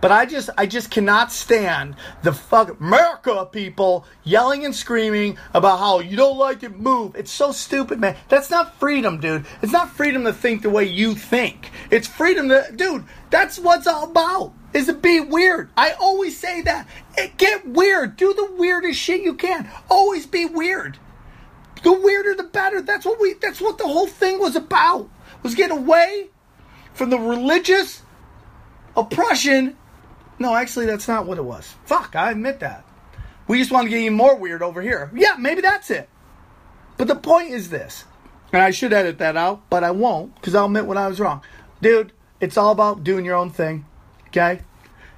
[0.00, 5.78] But I just I just cannot stand the fuck America people yelling and screaming about
[5.78, 7.16] how you don't like it, move.
[7.16, 8.16] It's so stupid, man.
[8.28, 9.44] That's not freedom, dude.
[9.60, 11.70] It's not freedom to think the way you think.
[11.90, 14.54] It's freedom to dude, that's what's all about.
[14.74, 15.70] Is to be weird.
[15.76, 16.86] I always say that.
[17.16, 18.16] It, get weird.
[18.16, 19.68] Do the weirdest shit you can.
[19.90, 20.98] Always be weird.
[21.82, 22.82] The weirder the better.
[22.82, 25.08] That's what we that's what the whole thing was about.
[25.42, 26.28] was get away
[26.92, 28.02] from the religious
[28.96, 29.76] oppression.
[30.38, 31.74] No, actually, that's not what it was.
[31.84, 32.84] Fuck, I admit that.
[33.46, 35.10] We just want to get even more weird over here.
[35.14, 36.08] Yeah, maybe that's it.
[36.96, 38.04] But the point is this,
[38.52, 41.18] and I should edit that out, but I won't because I'll admit when I was
[41.20, 41.42] wrong.
[41.80, 43.86] Dude, it's all about doing your own thing,
[44.28, 44.60] okay?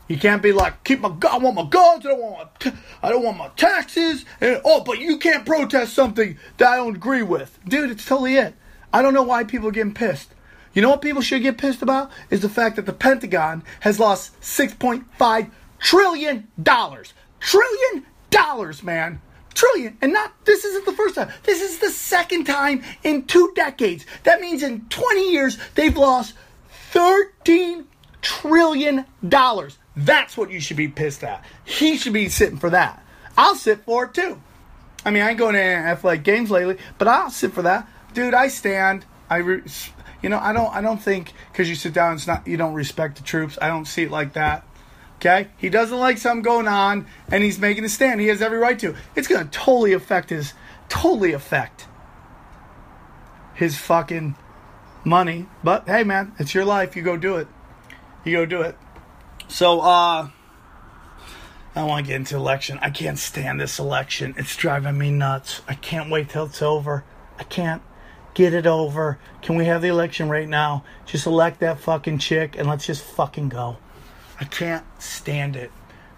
[0.08, 3.10] You can't be like, keep my, I want my guns, I don't want my, I
[3.10, 7.22] don't want my taxes, and oh, but you can't protest something that I don't agree
[7.22, 7.90] with, dude.
[7.90, 8.54] It's totally it.
[8.92, 10.34] I don't know why people are getting pissed.
[10.72, 13.98] You know what people should get pissed about is the fact that the Pentagon has
[13.98, 17.12] lost 6.5 trillion dollars.
[17.40, 19.20] Trillion dollars, man.
[19.54, 19.98] Trillion.
[20.00, 21.30] And not this isn't the first time.
[21.42, 24.06] This is the second time in two decades.
[24.22, 26.34] That means in 20 years they've lost
[26.92, 27.86] 13
[28.22, 29.78] trillion dollars.
[29.96, 31.44] That's what you should be pissed at.
[31.64, 33.04] He should be sitting for that.
[33.36, 34.40] I'll sit for it too.
[35.04, 38.34] I mean, I ain't going to athletic games lately, but I'll sit for that, dude.
[38.34, 39.06] I stand.
[39.30, 39.62] I, re-
[40.22, 40.74] you know, I don't.
[40.74, 42.46] I don't think because you sit down, it's not.
[42.46, 43.58] You don't respect the troops.
[43.60, 44.66] I don't see it like that.
[45.16, 48.20] Okay, he doesn't like something going on, and he's making a stand.
[48.20, 48.94] He has every right to.
[49.14, 50.54] It's to totally affect his.
[50.88, 51.86] Totally affect
[53.54, 54.34] his fucking
[55.04, 55.46] money.
[55.62, 56.96] But hey, man, it's your life.
[56.96, 57.48] You go do it.
[58.24, 58.76] You go do it.
[59.48, 60.30] So, uh,
[61.74, 62.78] I want to get into election.
[62.82, 64.34] I can't stand this election.
[64.36, 65.62] It's driving me nuts.
[65.68, 67.04] I can't wait till it's over.
[67.38, 67.82] I can't
[68.34, 69.18] get it over.
[69.42, 70.84] Can we have the election right now?
[71.06, 73.78] Just elect that fucking chick and let's just fucking go.
[74.40, 75.70] I can't stand it.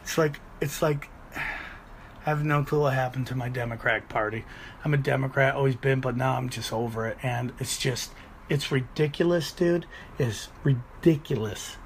[0.03, 4.45] It's like it's like I have no clue what happened to my Democratic Party.
[4.85, 8.13] I'm a Democrat, always been, but now I'm just over it, and it's just
[8.49, 9.87] it's ridiculous, dude.
[10.19, 11.77] It's ridiculous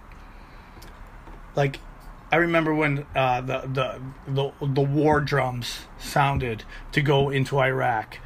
[1.57, 1.81] like
[2.31, 8.19] I remember when uh, the, the the the war drums sounded to go into Iraq,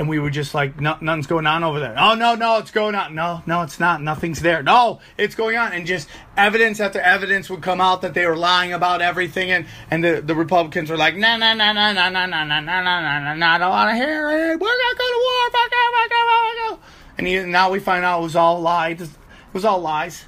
[0.00, 1.94] and we were just like, no, nothing's going on over there.
[1.98, 3.14] Oh no, no, it's going on.
[3.14, 4.00] No, no, it's not.
[4.00, 4.62] Nothing's there.
[4.62, 6.08] No, it's going on, and just
[6.38, 10.22] evidence after evidence would come out that they were lying about everything, and and the,
[10.22, 13.34] the Republicans were like, no, no, no, no, no, no, no, no, no, no, no,
[13.34, 14.58] no, I don't want to hear it.
[14.58, 15.50] We're not going to war.
[15.50, 16.84] Fuck it, fuck it, fuck it.
[17.18, 19.02] And he, now we find out it was all lies.
[19.02, 19.10] It
[19.52, 20.24] was all lies.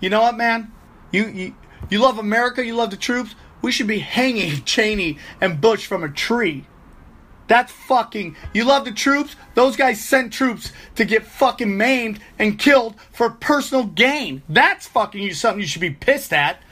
[0.00, 0.72] You know what, man?
[1.12, 1.54] You, you
[1.88, 3.36] you love America, you love the troops.
[3.60, 6.66] We should be hanging Cheney and Bush from a tree.
[7.52, 8.34] That's fucking.
[8.54, 9.36] You love the troops?
[9.52, 14.40] Those guys sent troops to get fucking maimed and killed for personal gain.
[14.48, 16.62] That's fucking you something you should be pissed at.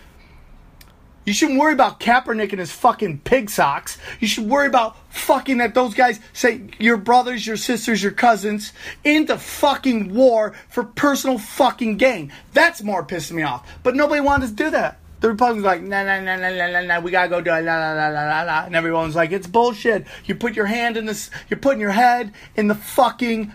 [1.27, 3.99] You shouldn't worry about Kaepernick and his fucking pig socks.
[4.21, 8.73] You should worry about fucking that those guys say your brothers, your sisters, your cousins
[9.05, 12.33] into fucking war for personal fucking gain.
[12.55, 13.71] That's more pissing me off.
[13.83, 14.99] But nobody wanted to do that.
[15.21, 17.63] The Republicans like, nah, nah, nah, nah, nah, nah, nah, we gotta go do it,
[17.63, 20.07] nah, nah, nah, nah, nah, and everyone's like, it's bullshit.
[20.25, 23.53] You put your hand in this, you're putting your head in the fucking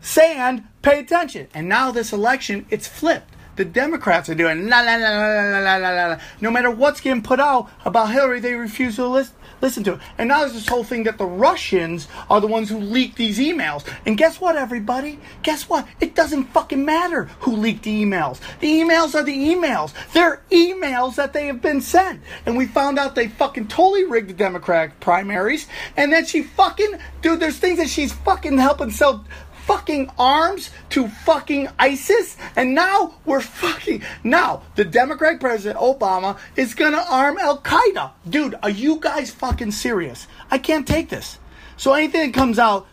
[0.00, 0.64] sand.
[0.82, 1.48] Pay attention.
[1.52, 5.76] And now this election, it's flipped the Democrats are doing la la la la la
[5.76, 6.20] la la la.
[6.40, 10.00] No matter what's getting put out about Hillary, they refuse to listen listen to it.
[10.18, 13.38] And now there's this whole thing that the Russians are the ones who leaked these
[13.38, 13.88] emails.
[14.04, 15.18] And guess what, everybody?
[15.42, 15.88] Guess what?
[16.00, 18.40] It doesn't fucking matter who leaked the emails.
[18.60, 19.92] The emails are the emails.
[20.12, 22.20] They're emails that they have been sent.
[22.44, 25.66] And we found out they fucking totally rigged the Democratic primaries.
[25.96, 29.24] And then she fucking, dude, there's things that she's fucking helping sell
[29.66, 34.02] fucking arms to fucking ISIS, and now we're fucking.
[34.22, 38.12] Now, the Democratic President Obama is gonna arm Al Qaeda.
[38.28, 40.26] Dude, are you guys fucking serious?
[40.50, 41.38] I can't take this.
[41.76, 42.86] So anything that comes out,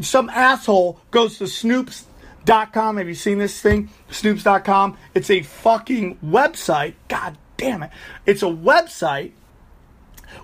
[0.00, 2.96] some asshole goes to Snoops.com.
[2.96, 3.90] Have you seen this thing?
[4.10, 4.96] Snoops.com.
[5.14, 6.94] It's a fucking website.
[7.08, 7.90] God damn it.
[8.26, 9.32] It's a website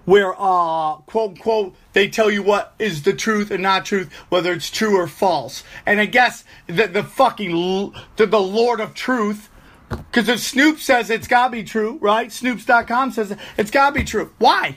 [0.05, 4.53] where uh quote unquote they tell you what is the truth and not truth whether
[4.53, 5.65] it's true or false.
[5.85, 9.51] And i guess the, the fucking the, the lord of truth
[9.89, 12.29] because if snoop says it's gotta be true right?
[12.29, 14.33] Snoops.com says it's gotta be true.
[14.39, 14.77] Why?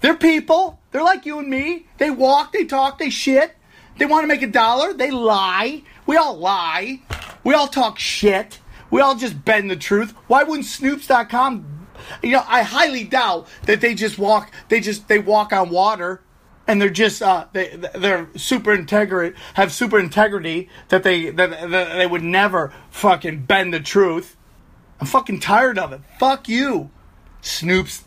[0.00, 0.80] They're people.
[0.90, 1.86] They're like you and me.
[1.98, 3.56] They walk they talk they shit.
[3.98, 4.92] They want to make a dollar.
[4.92, 5.82] They lie.
[6.06, 7.02] We all lie.
[7.44, 8.58] We all talk shit.
[8.90, 10.12] We all just bend the truth.
[10.26, 11.81] Why wouldn't snoops.com
[12.22, 14.52] you know, I highly doubt that they just walk.
[14.68, 16.22] They just they walk on water,
[16.66, 21.94] and they're just uh, they they're super integrity have super integrity that they that, that
[21.96, 24.36] they would never fucking bend the truth.
[25.00, 26.00] I'm fucking tired of it.
[26.18, 26.90] Fuck you,
[27.42, 28.04] Snoops.com.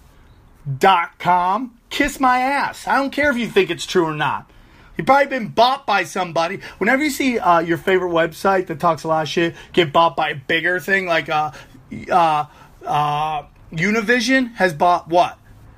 [1.90, 2.88] Kiss my ass.
[2.88, 4.50] I don't care if you think it's true or not.
[4.98, 6.62] You've probably been bought by somebody.
[6.78, 10.16] Whenever you see uh, your favorite website that talks a lot of shit get bought
[10.16, 11.52] by a bigger thing like uh,
[12.10, 12.46] uh,
[12.86, 15.38] uh, Univision has bought what?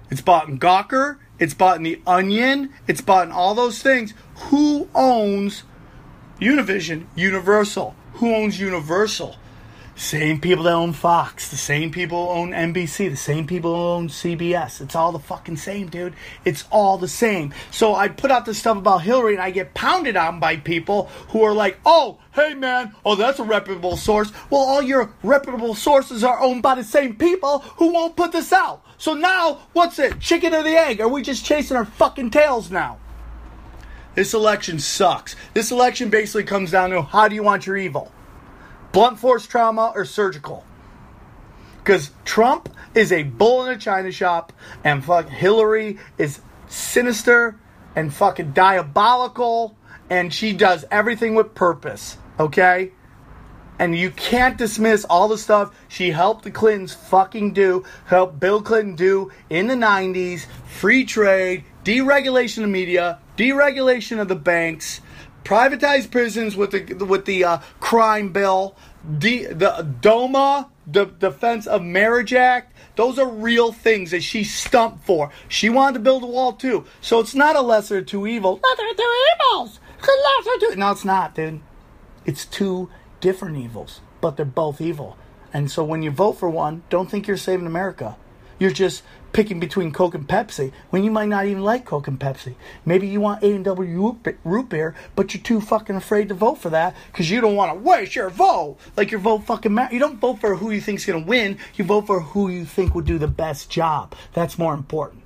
[0.09, 1.17] It's bought in Gawker.
[1.39, 2.73] It's bought in the Onion.
[2.87, 4.13] It's bought in all those things.
[4.49, 5.63] Who owns
[6.39, 7.95] Univision, Universal.
[8.13, 9.35] Who owns Universal?
[9.97, 14.79] Same people that own Fox, the same people own NBC, the same people own CBS.
[14.79, 16.13] It's all the fucking same, dude.
[16.45, 17.51] It's all the same.
[17.71, 21.05] So I put out this stuff about Hillary and I get pounded on by people
[21.29, 24.31] who are like, oh, hey man, oh, that's a reputable source.
[24.51, 28.53] Well, all your reputable sources are owned by the same people who won't put this
[28.53, 28.85] out.
[28.99, 30.19] So now, what's it?
[30.19, 31.01] Chicken or the egg?
[31.01, 32.99] Are we just chasing our fucking tails now?
[34.13, 35.35] This election sucks.
[35.55, 38.11] This election basically comes down to how do you want your evil?
[38.91, 40.65] Blunt force trauma or surgical?
[41.83, 44.51] Because Trump is a bull in a china shop,
[44.83, 47.57] and fuck Hillary is sinister
[47.95, 49.75] and fucking diabolical,
[50.09, 52.17] and she does everything with purpose.
[52.39, 52.91] Okay?
[53.79, 58.61] And you can't dismiss all the stuff she helped the Clintons fucking do, helped Bill
[58.61, 65.01] Clinton do in the 90s free trade, deregulation of media, deregulation of the banks,
[65.47, 68.75] privatized prisons with the with the uh, crime bill,
[69.07, 72.73] the the DOMA, the Defense of Marriage Act.
[72.97, 75.31] Those are real things that she stumped for.
[75.47, 78.59] She wanted to build a wall too, so it's not a lesser two evils.
[78.61, 79.79] Lesser two evils.
[80.01, 80.75] Lesser.
[80.75, 81.61] No, it's not, dude.
[82.25, 82.89] It's two
[83.21, 85.17] different evils, but they're both evil.
[85.53, 88.17] And so when you vote for one, don't think you're saving America.
[88.59, 89.01] You're just
[89.33, 92.55] picking between Coke and Pepsi when you might not even like Coke and Pepsi.
[92.85, 96.95] Maybe you want A&W root beer, but you're too fucking afraid to vote for that
[97.11, 98.77] because you don't want to waste your vote.
[98.95, 99.93] Like your vote fucking matters.
[99.93, 101.57] You don't vote for who you think's going to win.
[101.75, 104.15] You vote for who you think will do the best job.
[104.33, 105.23] That's more important.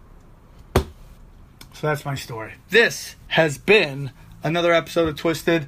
[0.76, 2.54] So that's my story.
[2.70, 4.12] This has been
[4.44, 5.68] another episode of Twisted.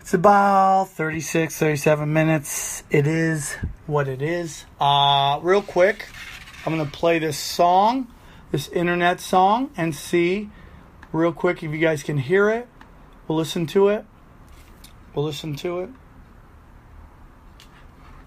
[0.00, 2.82] It's about 36, 37 minutes.
[2.90, 3.54] It is
[3.86, 4.64] what it is.
[4.80, 6.06] Uh, real quick,
[6.64, 8.06] I'm going to play this song,
[8.52, 10.50] this internet song, and see
[11.12, 12.68] real quick if you guys can hear it.
[13.26, 14.04] We'll listen to it.
[15.14, 15.90] We'll listen to it.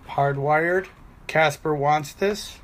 [0.08, 0.88] Hardwired.
[1.28, 2.60] Casper wants this.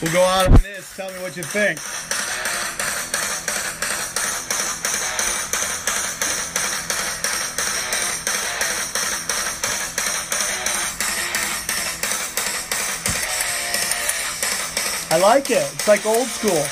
[0.00, 0.94] We'll go out on this.
[0.96, 1.80] Tell me what you think.
[15.16, 15.66] I like it.
[15.72, 16.50] It's like old school.
[16.52, 16.68] It's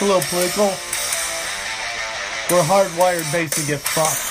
[0.00, 0.68] a little political.
[2.48, 4.27] We're hardwired basically get fucked.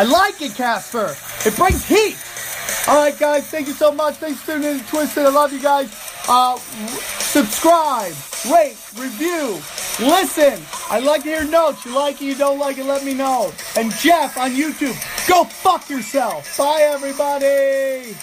[0.00, 1.14] I like it, Casper.
[1.44, 2.16] It brings heat.
[2.88, 3.46] All right, guys.
[3.48, 4.14] Thank you so much.
[4.14, 5.26] Thanks for tuning in to Twisted.
[5.26, 5.92] I love you guys.
[6.26, 8.14] Uh, subscribe,
[8.50, 9.60] rate, review,
[10.00, 10.58] listen.
[10.88, 11.84] I like to hear notes.
[11.84, 13.52] You like it, you don't like it, let me know.
[13.76, 14.96] And Jeff on YouTube,
[15.28, 16.56] go fuck yourself.
[16.56, 18.16] Bye, everybody.